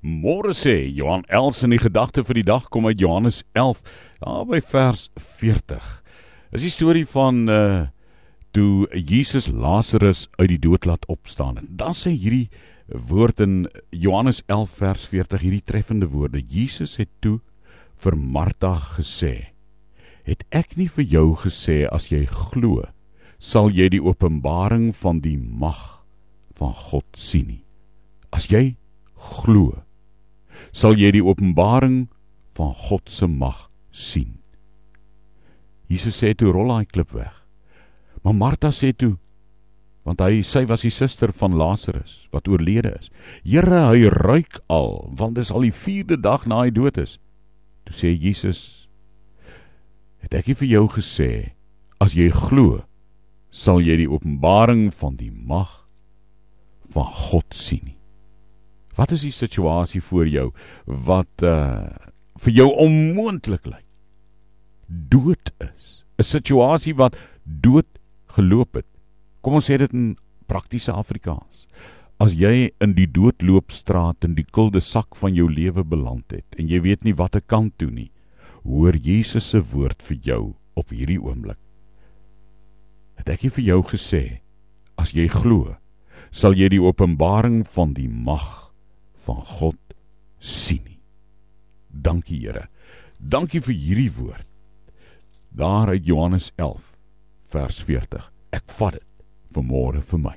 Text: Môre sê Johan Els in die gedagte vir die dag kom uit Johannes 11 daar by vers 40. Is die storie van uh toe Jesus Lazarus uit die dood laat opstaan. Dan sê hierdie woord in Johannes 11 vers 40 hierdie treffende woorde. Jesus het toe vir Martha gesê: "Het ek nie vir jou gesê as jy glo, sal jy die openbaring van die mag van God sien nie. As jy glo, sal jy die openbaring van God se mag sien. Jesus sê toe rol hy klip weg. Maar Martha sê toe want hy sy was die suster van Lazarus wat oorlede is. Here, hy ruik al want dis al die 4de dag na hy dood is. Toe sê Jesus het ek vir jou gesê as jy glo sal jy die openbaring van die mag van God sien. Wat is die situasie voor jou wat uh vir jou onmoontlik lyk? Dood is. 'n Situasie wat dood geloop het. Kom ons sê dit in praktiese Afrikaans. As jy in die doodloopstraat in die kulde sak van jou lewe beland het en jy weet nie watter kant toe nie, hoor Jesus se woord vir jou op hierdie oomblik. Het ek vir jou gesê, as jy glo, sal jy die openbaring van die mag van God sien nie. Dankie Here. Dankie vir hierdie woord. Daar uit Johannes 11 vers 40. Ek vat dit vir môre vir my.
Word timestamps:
Môre 0.00 0.54
sê 0.56 0.88
Johan 0.88 1.26
Els 1.28 1.60
in 1.60 1.74
die 1.74 1.80
gedagte 1.80 2.22
vir 2.24 2.40
die 2.40 2.48
dag 2.48 2.70
kom 2.72 2.86
uit 2.88 3.02
Johannes 3.02 3.42
11 3.52 3.82
daar 4.22 4.46
by 4.48 4.60
vers 4.72 5.10
40. 5.20 5.88
Is 6.56 6.64
die 6.64 6.72
storie 6.72 7.06
van 7.06 7.48
uh 7.48 7.88
toe 8.50 8.88
Jesus 8.90 9.46
Lazarus 9.46 10.24
uit 10.40 10.48
die 10.50 10.58
dood 10.58 10.82
laat 10.88 11.04
opstaan. 11.06 11.60
Dan 11.70 11.94
sê 11.94 12.10
hierdie 12.10 12.48
woord 12.88 13.38
in 13.44 13.68
Johannes 13.94 14.40
11 14.48 14.72
vers 14.80 15.04
40 15.06 15.44
hierdie 15.44 15.62
treffende 15.62 16.08
woorde. 16.10 16.40
Jesus 16.42 16.96
het 16.98 17.12
toe 17.20 17.38
vir 18.02 18.16
Martha 18.16 18.74
gesê: 18.96 19.52
"Het 20.24 20.42
ek 20.50 20.74
nie 20.76 20.88
vir 20.88 21.04
jou 21.04 21.36
gesê 21.36 21.86
as 21.86 22.08
jy 22.10 22.24
glo, 22.26 22.88
sal 23.38 23.70
jy 23.70 23.88
die 23.88 24.02
openbaring 24.02 24.90
van 24.96 25.20
die 25.20 25.38
mag 25.38 26.02
van 26.58 26.74
God 26.74 27.06
sien 27.16 27.46
nie. 27.46 27.62
As 28.32 28.50
jy 28.50 28.76
glo, 29.16 29.82
sal 30.72 30.98
jy 30.98 31.12
die 31.16 31.24
openbaring 31.24 32.08
van 32.58 32.74
God 32.88 33.10
se 33.10 33.26
mag 33.26 33.68
sien. 33.90 34.38
Jesus 35.90 36.20
sê 36.22 36.34
toe 36.34 36.52
rol 36.54 36.70
hy 36.74 36.84
klip 36.86 37.12
weg. 37.16 37.34
Maar 38.22 38.36
Martha 38.36 38.70
sê 38.74 38.92
toe 38.92 39.16
want 40.08 40.22
hy 40.24 40.40
sy 40.46 40.62
was 40.64 40.82
die 40.86 40.92
suster 40.94 41.30
van 41.36 41.52
Lazarus 41.60 42.24
wat 42.32 42.48
oorlede 42.48 42.94
is. 42.96 43.10
Here, 43.44 43.82
hy 43.92 44.08
ruik 44.08 44.58
al 44.72 45.10
want 45.18 45.36
dis 45.36 45.52
al 45.52 45.66
die 45.68 45.74
4de 45.76 46.16
dag 46.20 46.46
na 46.48 46.64
hy 46.64 46.72
dood 46.74 46.98
is. 46.98 47.18
Toe 47.84 47.96
sê 47.96 48.12
Jesus 48.14 48.88
het 50.24 50.34
ek 50.36 50.52
vir 50.60 50.68
jou 50.68 50.86
gesê 50.96 51.30
as 52.00 52.16
jy 52.16 52.30
glo 52.32 52.80
sal 53.52 53.80
jy 53.84 53.98
die 54.02 54.10
openbaring 54.10 54.88
van 54.94 55.16
die 55.20 55.32
mag 55.32 55.82
van 56.90 57.06
God 57.06 57.54
sien. 57.54 57.99
Wat 59.00 59.14
is 59.16 59.22
die 59.24 59.32
situasie 59.32 60.02
voor 60.04 60.28
jou 60.28 60.50
wat 60.84 61.44
uh 61.46 61.88
vir 62.40 62.52
jou 62.56 62.68
onmoontlik 62.80 63.66
lyk? 63.68 63.86
Dood 64.88 65.52
is. 65.60 66.04
'n 66.16 66.24
Situasie 66.24 66.94
wat 66.96 67.16
dood 67.44 67.88
geloop 68.36 68.74
het. 68.74 68.86
Kom 69.40 69.54
ons 69.54 69.68
sê 69.68 69.76
dit 69.76 69.92
in 69.92 70.16
praktiese 70.46 70.92
Afrikaans. 70.92 71.66
As 72.20 72.32
jy 72.36 72.70
in 72.80 72.94
die 72.94 73.08
doodloopstraat 73.08 74.24
in 74.24 74.34
die 74.34 74.44
kulde 74.44 74.80
sak 74.80 75.16
van 75.16 75.34
jou 75.34 75.48
lewe 75.48 75.84
beland 75.84 76.32
het 76.32 76.56
en 76.58 76.68
jy 76.68 76.80
weet 76.80 77.04
nie 77.04 77.16
watter 77.16 77.40
kant 77.40 77.78
toe 77.78 77.90
nie, 77.90 78.10
hoor 78.64 78.96
Jesus 78.96 79.50
se 79.50 79.60
woord 79.60 80.02
vir 80.02 80.16
jou 80.16 80.54
op 80.76 80.90
hierdie 80.90 81.20
oomblik. 81.20 81.58
Het 83.16 83.28
ek 83.28 83.52
vir 83.52 83.64
jou 83.64 83.82
gesê, 83.82 84.40
as 84.96 85.12
jy 85.12 85.28
glo, 85.28 85.76
sal 86.30 86.52
jy 86.52 86.68
die 86.68 86.82
openbaring 86.82 87.64
van 87.64 87.92
die 87.92 88.08
mag 88.08 88.69
van 89.26 89.42
God 89.44 89.78
sien 90.38 90.84
nie. 90.84 91.00
Dankie 91.90 92.40
Here. 92.40 92.68
Dankie 93.18 93.60
vir 93.60 93.74
hierdie 93.74 94.12
woord. 94.16 94.46
Daar 95.50 95.88
uit 95.88 96.06
Johannes 96.06 96.52
11 96.56 96.92
vers 97.50 97.82
40. 97.84 98.30
Ek 98.54 98.70
vat 98.78 98.96
dit 98.96 99.26
vir 99.54 99.66
môre 99.66 100.00
vir 100.00 100.22
my. 100.22 100.36